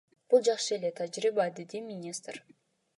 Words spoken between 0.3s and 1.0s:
Бул жакшы эле